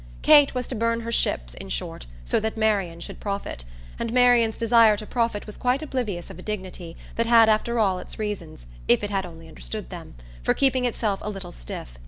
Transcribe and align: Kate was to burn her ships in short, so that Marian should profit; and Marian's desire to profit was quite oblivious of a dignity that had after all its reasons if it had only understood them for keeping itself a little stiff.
Kate 0.23 0.55
was 0.55 0.65
to 0.65 0.73
burn 0.73 1.01
her 1.01 1.11
ships 1.11 1.53
in 1.53 1.69
short, 1.69 2.07
so 2.25 2.39
that 2.39 2.57
Marian 2.57 2.99
should 2.99 3.19
profit; 3.19 3.65
and 3.99 4.11
Marian's 4.11 4.57
desire 4.57 4.97
to 4.97 5.05
profit 5.05 5.45
was 5.45 5.57
quite 5.57 5.83
oblivious 5.83 6.31
of 6.31 6.39
a 6.39 6.41
dignity 6.41 6.97
that 7.17 7.27
had 7.27 7.47
after 7.47 7.77
all 7.77 7.99
its 7.99 8.17
reasons 8.17 8.65
if 8.87 9.03
it 9.03 9.11
had 9.11 9.27
only 9.27 9.47
understood 9.47 9.91
them 9.91 10.15
for 10.41 10.55
keeping 10.55 10.85
itself 10.85 11.19
a 11.21 11.29
little 11.29 11.51
stiff. 11.51 11.99